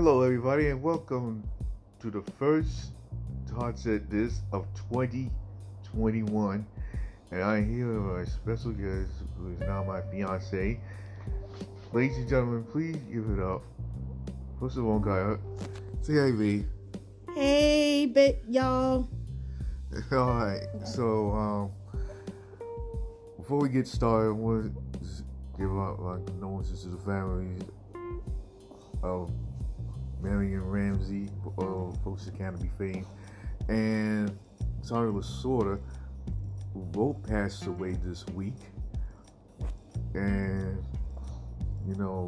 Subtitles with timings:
[0.00, 1.42] Hello, everybody, and welcome
[1.98, 2.92] to the first
[3.50, 6.64] Todd Said This of 2021.
[7.32, 10.78] And I'm here with a special guest who is now my fiance.
[11.92, 13.64] Ladies and gentlemen, please give it up.
[14.60, 15.36] First of all, guy,
[16.02, 16.64] say hi, B.
[17.34, 19.10] Hey, bit y'all.
[20.12, 21.72] All right, so um,
[23.36, 27.62] before we get started, I want to give out like condolences to the families
[29.02, 29.32] of
[30.22, 33.06] Marion Ramsey of Police Academy fame
[33.68, 34.36] and
[34.86, 35.78] Tony Lasorda,
[36.74, 38.56] both passed away this week.
[40.14, 40.82] And
[41.86, 42.26] you know,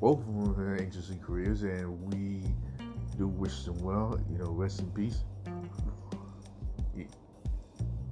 [0.00, 2.42] both of them had interesting careers, and we
[3.16, 4.18] do wish them well.
[4.30, 5.24] You know, rest in peace.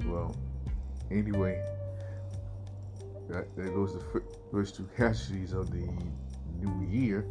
[0.07, 0.37] Well,
[1.11, 1.63] anyway,
[3.29, 5.89] that, that goes the first two casualties of the
[6.61, 7.27] new year,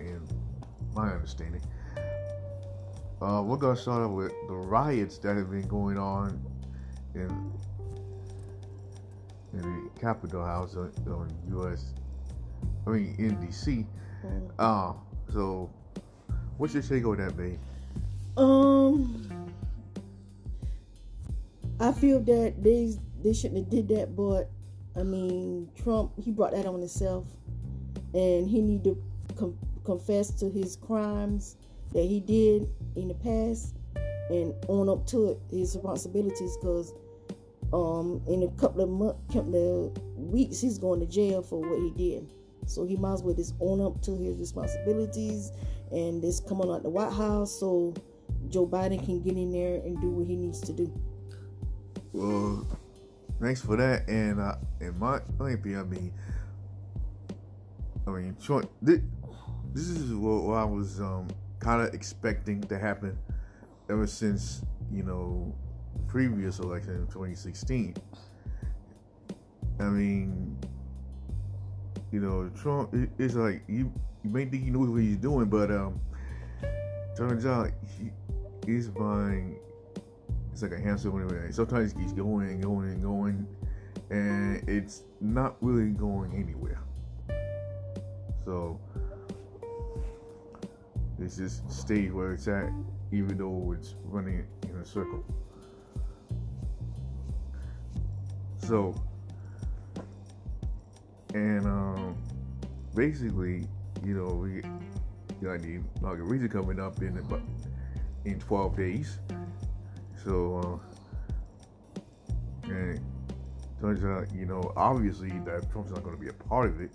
[0.00, 0.26] and
[0.94, 1.62] my understanding.
[3.20, 6.42] Uh, we're gonna start off with the riots that have been going on
[7.14, 7.52] in
[9.52, 11.92] in the Capitol House on, on U.S.
[12.86, 13.86] I mean in D.C.
[14.24, 14.50] Mm.
[14.58, 14.92] Uh,
[15.32, 15.70] so
[16.56, 17.58] what's your take on that, babe?
[18.36, 19.28] Um,
[21.78, 24.50] I feel that they they shouldn't have did that, but
[24.96, 27.26] I mean Trump he brought that on himself,
[28.14, 29.02] and he need to
[29.36, 29.58] com-
[29.90, 31.56] confess to his crimes
[31.92, 33.74] that he did in the past
[34.30, 36.94] and own up to it, his responsibilities, because
[37.72, 41.80] um in a couple of months, couple of weeks, he's going to jail for what
[41.80, 42.32] he did.
[42.66, 45.50] So he might as well just own up to his responsibilities
[45.90, 47.94] and just come on out the White House so
[48.48, 50.92] Joe Biden can get in there and do what he needs to do.
[52.12, 52.66] Well,
[53.40, 54.08] thanks for that.
[54.08, 56.12] And uh, in my opinion, I mean,
[58.06, 58.68] I mean, short,
[59.74, 63.18] this is what, I was um, kind of expecting to happen
[63.88, 65.54] ever since you know
[66.08, 67.94] previous election in 2016.
[69.78, 70.58] I mean,
[72.10, 73.92] you know, Trump it, it's like you
[74.24, 76.00] you may think he knows what he's doing, but um,
[77.16, 78.10] turns out he,
[78.66, 79.56] he's buying.
[80.52, 81.30] It's like a hamster wheel.
[81.52, 83.46] Sometimes he's going and going and going,
[84.10, 86.80] and it's not really going anywhere.
[88.44, 88.80] So
[91.20, 92.70] it's just stayed where it's at,
[93.12, 95.24] even though it's running in a circle.
[98.60, 98.94] So,
[101.34, 102.16] and um,
[102.94, 103.66] basically,
[104.04, 104.62] you know, we
[105.42, 107.42] got the inauguration coming up in about
[108.24, 109.18] in 12 days.
[110.24, 110.80] So,
[111.96, 112.00] uh,
[112.64, 113.00] and
[113.80, 116.90] turns out, you know, obviously that Trump's not going to be a part of it.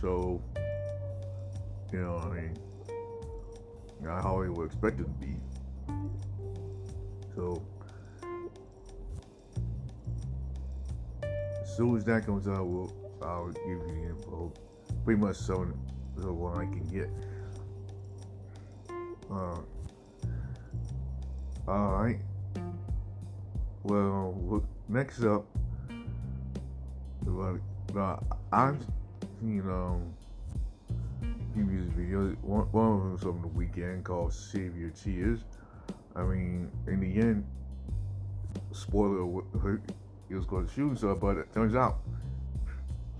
[0.00, 0.42] So,
[1.92, 2.56] you know, what I mean,
[4.00, 5.36] not how we expect it to be.
[7.34, 7.62] So,
[11.62, 12.92] as soon as that comes out, we'll,
[13.22, 14.52] I'll give you the info.
[15.04, 15.66] Pretty much so,
[16.20, 17.10] so what I can get.
[19.30, 19.60] Uh,
[21.68, 22.18] all right.
[23.82, 25.46] Well, next up,
[27.24, 27.58] well,
[27.96, 28.16] uh,
[28.52, 28.80] I'm,
[29.44, 30.02] you know,
[31.96, 32.36] videos.
[32.42, 35.40] One, one of them was from the Weeknd called Save Your Tears.
[36.14, 37.46] I mean, in the end,
[38.72, 39.42] spoiler,
[40.28, 41.98] he was going to shoot himself, but it turns out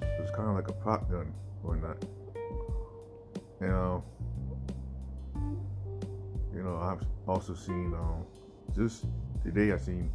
[0.03, 1.33] it was kind of like a prop gun
[1.65, 1.97] or not.
[3.61, 4.05] You know,
[6.55, 8.25] you know, I've also seen um,
[8.75, 9.07] just
[9.43, 10.11] today I seen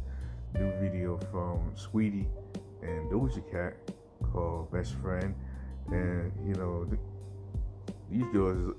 [0.54, 2.26] new video from Saweetie
[2.82, 3.74] and Doja Cat
[4.32, 5.34] called Best Friend,
[5.88, 6.86] and you know,
[8.12, 8.76] these girls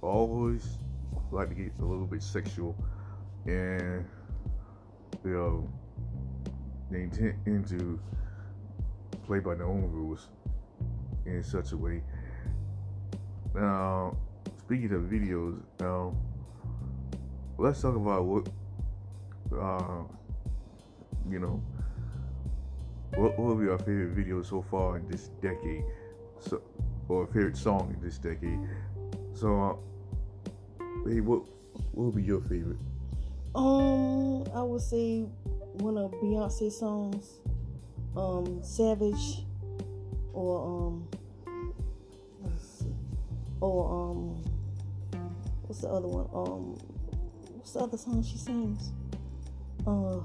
[0.00, 0.78] always
[1.32, 2.76] like to get a little bit sexual,
[3.46, 4.06] and
[5.24, 5.68] you know,
[6.90, 7.98] they intend to
[9.26, 10.28] play by their own rules
[11.26, 12.02] in such a way.
[13.54, 14.16] Now,
[14.58, 16.14] speaking of videos, now
[17.58, 18.48] let's talk about what
[19.52, 20.04] uh,
[21.28, 21.60] you know
[23.16, 25.82] what will be our favorite video so far in this decade,
[26.38, 26.62] so
[27.10, 28.58] or favorite song in this decade.
[29.34, 31.42] So, uh, hey, what
[31.92, 32.78] what will be your favorite?
[33.54, 35.22] Um, I would say
[35.74, 37.40] one of Beyonce songs,
[38.16, 39.44] um, Savage,
[40.32, 41.08] or um,
[43.60, 44.44] or um,
[45.66, 46.28] what's the other one?
[46.32, 46.78] Um,
[47.56, 48.92] what's the other song she sings?
[49.86, 50.20] Uh,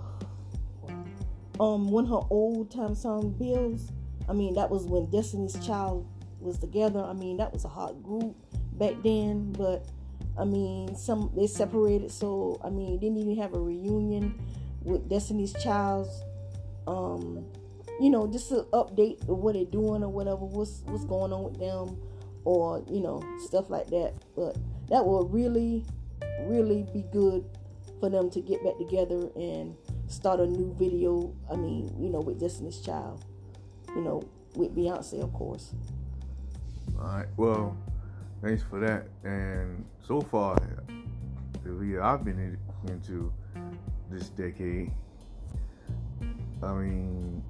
[1.59, 3.91] um, when her old time song Bills.
[4.27, 6.07] I mean, that was when Destiny's Child
[6.45, 6.99] was together.
[6.99, 8.35] I mean, that was a hot group
[8.73, 9.85] back then, but
[10.37, 14.39] I mean, some they separated, so I mean, didn't even have a reunion
[14.83, 16.23] with Destiny's Child's.
[16.87, 17.45] Um,
[17.99, 21.43] you know, just to update of what they're doing or whatever, what's what's going on
[21.43, 21.97] with them,
[22.43, 24.13] or you know, stuff like that.
[24.35, 24.57] But
[24.89, 25.85] that will really,
[26.41, 27.45] really be good
[27.99, 29.75] for them to get back together and
[30.07, 31.33] start a new video.
[31.51, 33.23] I mean, you know, with Destiny's Child,
[33.95, 34.21] you know,
[34.55, 35.73] with Beyonce, of course.
[36.99, 37.27] All right.
[37.37, 37.77] Well,
[38.41, 39.07] thanks for that.
[39.23, 40.57] And so far,
[41.63, 42.57] the year I've been in,
[42.91, 43.33] into
[44.09, 44.91] this decade,
[46.63, 47.43] I mean,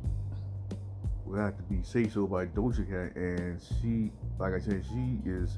[1.26, 5.20] we have to be Say So by Doja Cat, and she, like I said, she
[5.30, 5.58] is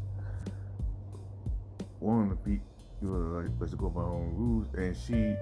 [1.99, 2.65] one of the people.
[3.01, 5.35] You know, like, let's go by my own rules, and she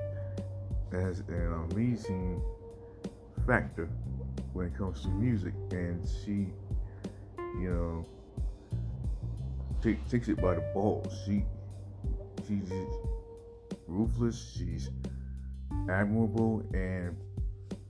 [0.91, 2.41] has an amazing
[3.45, 3.87] factor
[4.53, 6.47] when it comes to music, and she,
[7.59, 8.05] you know,
[9.85, 11.13] take, takes it by the balls.
[11.25, 11.45] She,
[12.47, 12.71] she's
[13.87, 14.55] ruthless.
[14.57, 14.89] She's
[15.89, 17.15] admirable, and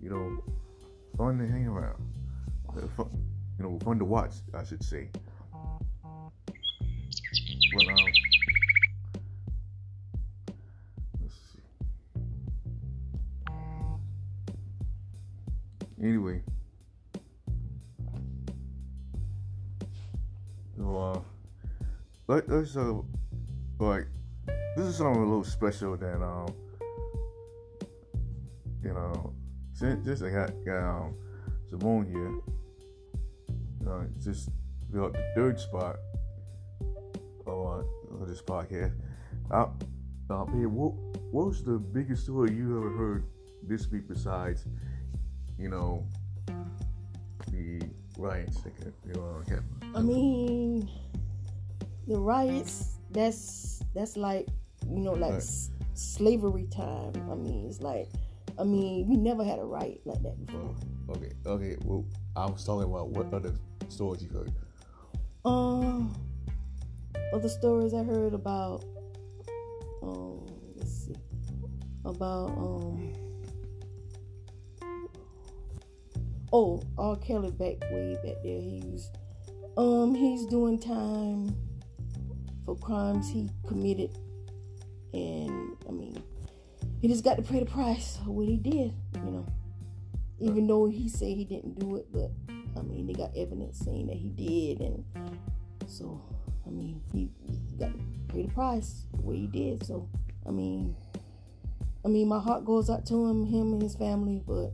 [0.01, 0.43] you know,
[1.17, 2.03] fun to hang around.
[2.69, 3.09] Uh, fun,
[3.57, 5.07] you know, fun to watch, I should say.
[7.73, 7.95] But, um,
[11.21, 11.61] let's see.
[16.01, 16.41] Anyway,
[22.27, 22.93] let, let's uh,
[23.79, 24.07] like
[24.75, 26.53] this is something a little special that um,
[28.83, 29.33] you know,
[29.73, 31.15] since just I got got um
[31.69, 32.31] Simone here,
[33.79, 34.49] you know, just
[34.91, 35.97] built the third spot
[37.45, 37.85] on,
[38.19, 38.93] on this podcast.
[39.51, 39.67] Uh,
[40.29, 40.93] uh, hey, what
[41.31, 43.25] what was the biggest story you ever heard
[43.63, 44.65] this week besides,
[45.57, 46.05] you know,
[47.51, 47.81] the
[48.17, 49.95] riots that you know happened?
[49.95, 50.89] I mean,
[52.15, 52.95] the riots.
[53.11, 54.47] That's that's like
[54.89, 55.37] you know like Right.
[55.41, 57.11] s- slavery time.
[57.29, 58.07] I mean, it's like
[58.57, 60.73] I mean we never had a riot like that before.
[61.09, 61.75] Okay, okay.
[61.83, 63.53] Well, I was talking about what other
[63.89, 64.51] stories you heard.
[65.43, 66.15] Um,
[67.33, 68.83] other stories I heard about.
[70.01, 70.45] Um,
[70.77, 71.15] let's see,
[72.05, 73.11] about um.
[76.53, 77.17] Oh, R.
[77.17, 78.61] Kelly back way back there.
[78.61, 79.11] He's
[79.77, 81.53] um he's doing time
[82.65, 84.17] for crimes he committed,
[85.13, 86.21] and I mean,
[87.01, 88.93] he just got to pay the price of what he did.
[89.23, 89.45] You know,
[90.39, 92.31] even though he said he didn't do it, but
[92.77, 95.05] I mean, they got evidence saying that he did, and
[95.87, 96.21] so
[96.65, 97.29] I mean, he
[97.79, 97.99] got to
[98.33, 99.85] pay the price for what he did.
[99.85, 100.09] So
[100.45, 100.95] I mean,
[102.03, 104.71] I mean, my heart goes out to him, him and his family, but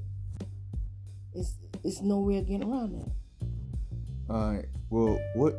[1.33, 3.11] it's it's nowhere getting around that.
[4.33, 4.65] All right.
[4.89, 5.55] Well, what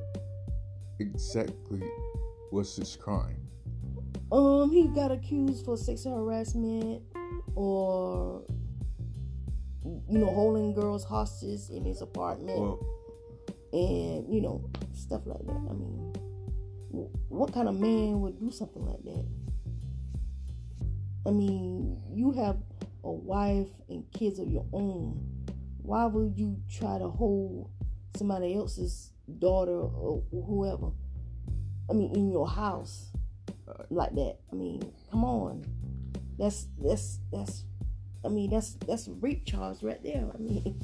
[0.99, 1.83] exactly
[2.53, 3.41] was his crime?
[4.31, 7.03] Um, he got accused for sexual harassment
[7.55, 8.45] or
[9.85, 12.59] you know holding girls hostage in his apartment.
[12.59, 12.87] Well,
[13.73, 15.67] and you know stuff like that.
[15.71, 16.15] I mean,
[17.29, 19.27] what kind of man would do something like that?
[21.27, 22.57] I mean, you have
[23.05, 25.47] a wife and kids of your own.
[25.83, 27.71] Why would you try to hold
[28.17, 30.91] somebody else's daughter or whoever?
[31.91, 33.13] I mean, in your house
[33.91, 34.37] like that.
[34.51, 35.65] I mean, come on.
[36.39, 37.65] That's that's that's.
[38.25, 40.31] I mean, that's that's rape charge right there.
[40.33, 40.81] I mean,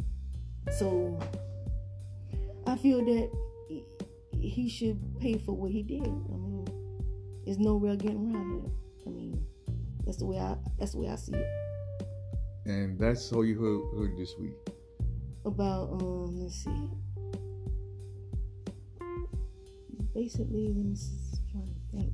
[0.78, 1.18] so
[2.66, 3.30] I feel that
[4.40, 6.02] he- should pay for what he did.
[6.02, 6.66] I mean,
[7.44, 8.70] there's no real getting around it.
[9.06, 9.46] I mean,
[10.04, 11.46] that's the way I that's the way I see it.
[12.66, 14.56] and that's all you heard, heard this week.
[15.44, 16.90] About um, let's see.
[20.14, 22.12] Basically, let me s- trying to think.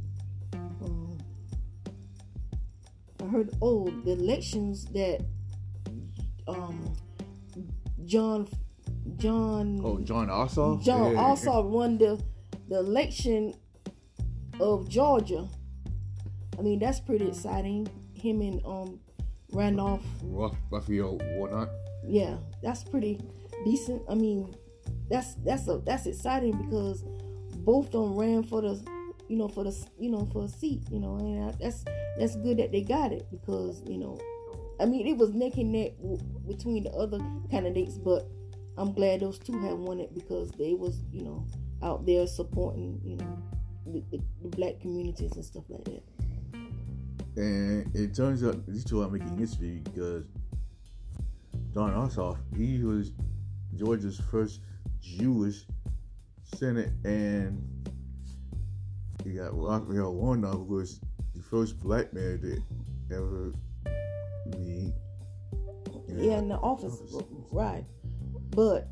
[0.82, 1.18] Um,
[3.20, 5.20] I heard oh the elections that
[6.48, 6.94] um
[8.06, 8.48] John
[9.18, 10.82] John Oh, Jon Ossoff.
[10.82, 11.20] John Yeah.
[11.20, 12.20] also won the
[12.68, 13.54] the election
[14.60, 15.48] of Georgia.
[16.58, 17.88] I mean, that's pretty exciting.
[18.14, 19.00] Him and um
[19.52, 21.68] Randolph, Ruff, Raphael Warnock.
[22.06, 23.20] yeah, that's pretty
[23.64, 24.00] decent.
[24.08, 24.54] I mean,
[25.10, 27.04] that's that's a that's exciting because
[27.64, 28.80] both of them ran for the
[29.28, 30.82] you know for the you know for a seat.
[30.90, 31.84] You know, and I- that's
[32.18, 34.18] that's good that they got it because you know,
[34.80, 37.18] I mean, it was neck and neck w- between the other
[37.50, 38.28] candidates, but
[38.76, 41.46] I'm glad those two had won it because they was you know
[41.82, 43.42] out there supporting you know
[43.86, 46.02] the, the, the black communities and stuff like that.
[47.36, 50.24] And it turns out these two are making history because
[51.72, 53.12] Jon Ossoff, he was
[53.76, 54.60] Georgia's first
[55.00, 55.64] Jewish
[56.56, 57.62] Senate, and
[59.24, 61.00] you got Raphael Warnock, who was
[61.34, 63.52] the first black man to ever
[64.50, 64.92] be
[66.08, 67.84] yeah, in the office, office, right?
[68.50, 68.88] But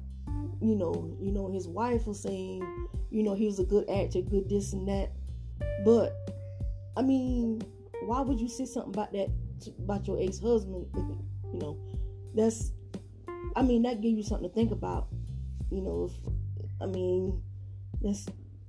[0.61, 4.23] you know, you know, his wife was saying, you know, he was a good actor,
[4.23, 5.13] good this and that.
[5.85, 6.15] But
[6.97, 7.63] I mean,
[8.05, 9.31] why would you say something about that
[9.79, 10.87] about your ex-husband?
[11.53, 11.79] You know,
[12.35, 12.73] that's,
[13.57, 15.09] I mean, that gave you something to think about.
[15.71, 16.17] You know, if
[16.81, 17.43] I mean,
[18.01, 18.27] that's,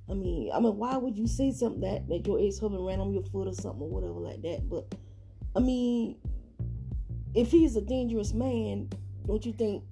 [0.10, 3.14] I mean, I mean, why would you say something that that your ex-husband ran on
[3.14, 4.68] your foot or something or whatever like that?
[4.70, 4.94] But
[5.56, 6.16] I mean,
[7.36, 8.90] if he's a dangerous man,
[9.28, 9.84] don't you think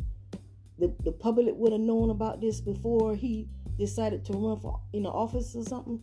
[0.80, 5.04] the the public would have known about this before he decided to run for in
[5.04, 6.02] the office or something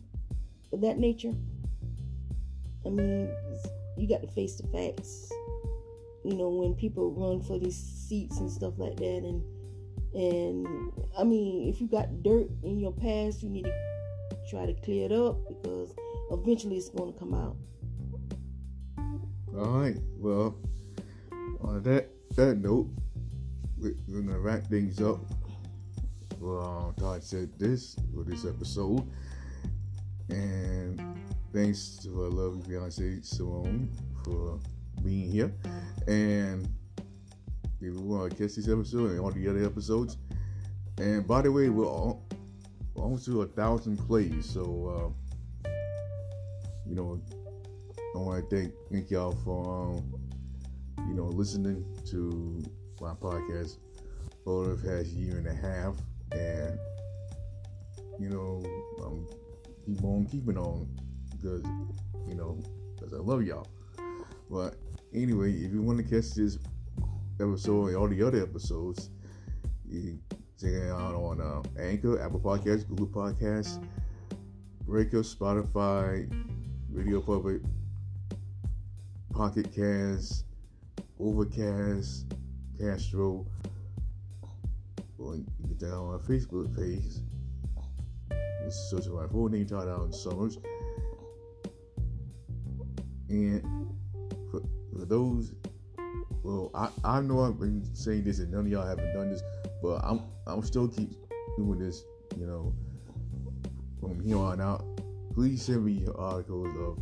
[0.71, 1.33] of that nature?
[2.85, 3.29] I mean,
[3.97, 5.31] you got to face the facts.
[6.23, 9.43] You know, when people run for these seats and stuff like that, and
[10.13, 14.73] and I mean, if you got dirt in your past, you need to try to
[14.73, 15.93] clear it up because
[16.31, 17.57] eventually it's going to come out.
[19.57, 19.97] All right.
[20.17, 20.57] Well,
[21.61, 22.89] on that that note,
[23.77, 25.19] we're gonna wrap things up.
[26.39, 29.09] Well, Todd said this for this episode,
[30.29, 31.01] and
[31.53, 33.89] thanks to our lovely fiance Simone
[34.23, 34.59] for
[35.03, 35.53] being here.
[36.07, 36.67] And
[37.93, 40.17] you want to catch this episode and all the other episodes,
[40.97, 41.85] and by the way, we're
[42.95, 45.13] almost to a thousand plays, so
[45.67, 45.69] uh,
[46.87, 47.21] you know,
[48.15, 50.19] I want to thank thank y'all for um,
[51.07, 52.63] you know listening to
[52.99, 53.77] my podcast
[54.45, 55.95] over the past year and a half,
[56.31, 56.79] and
[58.19, 58.63] you know,
[59.03, 59.27] um,
[59.85, 60.89] keep on keeping on
[61.31, 61.63] because
[62.27, 62.59] you know,
[62.95, 63.67] because I love y'all.
[64.49, 64.75] But
[65.13, 66.57] anyway, if you want to catch this
[67.39, 69.09] episode and all the other episodes,
[69.89, 70.19] you
[70.59, 73.83] check it out on uh, Anchor, Apple Podcasts, Google Podcasts,
[74.85, 76.31] Breaker, Spotify,
[76.91, 77.61] Radio Public,
[79.33, 80.45] Pocket Cast,
[81.19, 82.25] Overcast,
[82.79, 83.45] Castro.
[85.17, 87.21] Or you get that on our Facebook page.
[88.63, 90.57] Just search my full name, Todd Allen Summers.
[93.29, 93.61] And
[94.51, 94.61] for,
[94.93, 95.53] for those,
[96.45, 99.41] well, I, I know I've been saying this and none of y'all haven't done this,
[99.81, 101.09] but I'm I'm still keep
[101.57, 102.03] doing this,
[102.37, 102.71] you know,
[103.99, 104.85] from here on out.
[105.33, 106.99] Please send me your articles of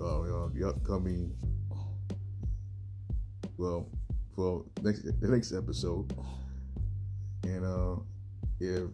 [0.00, 1.36] uh, know, the upcoming,
[3.58, 3.86] well,
[4.34, 6.10] for next the next episode,
[7.42, 7.96] and uh,
[8.58, 8.84] if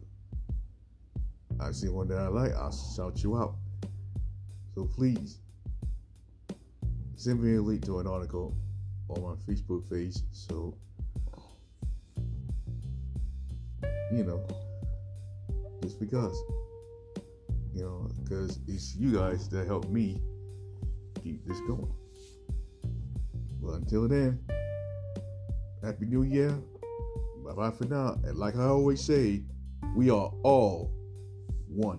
[1.60, 3.54] I see one that I like, I'll shout you out.
[4.74, 5.38] So please
[7.14, 8.56] send me a link to an article
[9.10, 10.76] on my Facebook page so
[14.12, 14.44] you know
[15.82, 16.36] just because
[17.74, 20.20] you know because it's you guys that help me
[21.22, 21.92] keep this going.
[23.60, 24.40] Well until then
[25.82, 26.50] happy new year.
[27.44, 28.18] Bye bye for now.
[28.24, 29.42] And like i always say
[29.96, 30.92] we are all
[31.68, 31.98] one